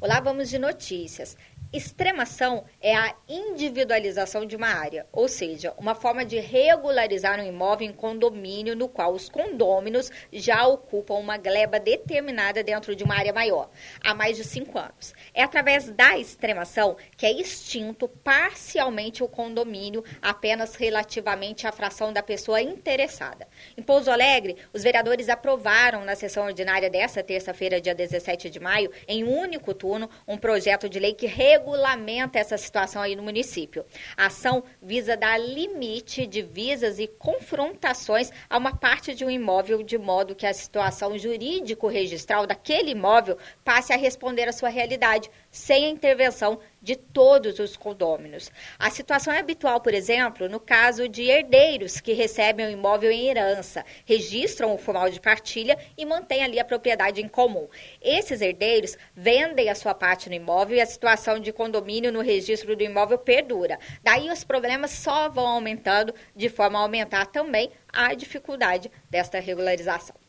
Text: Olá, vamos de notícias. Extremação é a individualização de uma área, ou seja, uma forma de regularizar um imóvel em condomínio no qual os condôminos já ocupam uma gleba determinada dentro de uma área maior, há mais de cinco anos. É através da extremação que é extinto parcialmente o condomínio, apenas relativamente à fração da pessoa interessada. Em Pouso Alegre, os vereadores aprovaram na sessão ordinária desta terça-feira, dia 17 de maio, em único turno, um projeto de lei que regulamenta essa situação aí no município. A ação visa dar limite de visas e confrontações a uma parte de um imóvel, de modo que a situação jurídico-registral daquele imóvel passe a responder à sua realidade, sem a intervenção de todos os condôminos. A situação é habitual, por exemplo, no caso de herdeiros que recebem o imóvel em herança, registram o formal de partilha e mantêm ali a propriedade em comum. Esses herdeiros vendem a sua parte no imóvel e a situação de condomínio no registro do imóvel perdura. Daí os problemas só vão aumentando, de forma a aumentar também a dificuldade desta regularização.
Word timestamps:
Olá, 0.00 0.20
vamos 0.20 0.48
de 0.48 0.60
notícias. 0.60 1.36
Extremação 1.70 2.64
é 2.80 2.96
a 2.96 3.14
individualização 3.28 4.46
de 4.46 4.56
uma 4.56 4.68
área, 4.68 5.06
ou 5.12 5.28
seja, 5.28 5.74
uma 5.76 5.94
forma 5.94 6.24
de 6.24 6.38
regularizar 6.38 7.38
um 7.38 7.44
imóvel 7.44 7.86
em 7.86 7.92
condomínio 7.92 8.74
no 8.74 8.88
qual 8.88 9.12
os 9.12 9.28
condôminos 9.28 10.10
já 10.32 10.66
ocupam 10.66 11.16
uma 11.16 11.36
gleba 11.36 11.78
determinada 11.78 12.62
dentro 12.62 12.96
de 12.96 13.04
uma 13.04 13.16
área 13.16 13.34
maior, 13.34 13.68
há 14.02 14.14
mais 14.14 14.38
de 14.38 14.44
cinco 14.44 14.78
anos. 14.78 15.12
É 15.34 15.42
através 15.42 15.90
da 15.90 16.18
extremação 16.18 16.96
que 17.18 17.26
é 17.26 17.32
extinto 17.32 18.08
parcialmente 18.08 19.22
o 19.22 19.28
condomínio, 19.28 20.02
apenas 20.22 20.74
relativamente 20.74 21.66
à 21.66 21.72
fração 21.72 22.14
da 22.14 22.22
pessoa 22.22 22.62
interessada. 22.62 23.46
Em 23.76 23.82
Pouso 23.82 24.10
Alegre, 24.10 24.56
os 24.72 24.82
vereadores 24.82 25.28
aprovaram 25.28 26.02
na 26.02 26.16
sessão 26.16 26.46
ordinária 26.46 26.88
desta 26.88 27.22
terça-feira, 27.22 27.78
dia 27.78 27.94
17 27.94 28.48
de 28.48 28.58
maio, 28.58 28.90
em 29.06 29.22
único 29.22 29.74
turno, 29.74 30.08
um 30.26 30.38
projeto 30.38 30.88
de 30.88 30.98
lei 30.98 31.12
que 31.12 31.26
regulamenta 31.58 32.38
essa 32.38 32.56
situação 32.56 33.02
aí 33.02 33.16
no 33.16 33.22
município. 33.22 33.84
A 34.16 34.26
ação 34.26 34.62
visa 34.80 35.16
dar 35.16 35.38
limite 35.38 36.26
de 36.26 36.40
visas 36.40 36.98
e 36.98 37.06
confrontações 37.06 38.30
a 38.48 38.56
uma 38.56 38.76
parte 38.76 39.14
de 39.14 39.24
um 39.24 39.30
imóvel, 39.30 39.82
de 39.82 39.98
modo 39.98 40.34
que 40.34 40.46
a 40.46 40.54
situação 40.54 41.18
jurídico-registral 41.18 42.46
daquele 42.46 42.92
imóvel 42.92 43.36
passe 43.64 43.92
a 43.92 43.96
responder 43.96 44.48
à 44.48 44.52
sua 44.52 44.68
realidade, 44.68 45.30
sem 45.50 45.86
a 45.86 45.90
intervenção 45.90 46.60
de 46.80 46.94
todos 46.94 47.58
os 47.58 47.76
condôminos. 47.76 48.50
A 48.78 48.88
situação 48.90 49.32
é 49.32 49.40
habitual, 49.40 49.80
por 49.80 49.92
exemplo, 49.92 50.48
no 50.48 50.60
caso 50.60 51.08
de 51.08 51.24
herdeiros 51.24 52.00
que 52.00 52.12
recebem 52.12 52.66
o 52.66 52.70
imóvel 52.70 53.10
em 53.10 53.28
herança, 53.28 53.84
registram 54.04 54.72
o 54.72 54.78
formal 54.78 55.10
de 55.10 55.20
partilha 55.20 55.76
e 55.96 56.06
mantêm 56.06 56.44
ali 56.44 56.60
a 56.60 56.64
propriedade 56.64 57.20
em 57.20 57.28
comum. 57.28 57.68
Esses 58.00 58.40
herdeiros 58.40 58.96
vendem 59.14 59.68
a 59.68 59.74
sua 59.74 59.92
parte 59.92 60.28
no 60.28 60.36
imóvel 60.36 60.76
e 60.76 60.80
a 60.80 60.86
situação 60.86 61.40
de 61.48 61.52
condomínio 61.52 62.12
no 62.12 62.20
registro 62.20 62.76
do 62.76 62.82
imóvel 62.82 63.18
perdura. 63.18 63.78
Daí 64.02 64.30
os 64.30 64.44
problemas 64.44 64.90
só 64.90 65.30
vão 65.30 65.46
aumentando, 65.46 66.14
de 66.36 66.48
forma 66.50 66.78
a 66.78 66.82
aumentar 66.82 67.26
também 67.26 67.70
a 67.90 68.12
dificuldade 68.12 68.90
desta 69.10 69.40
regularização. 69.40 70.27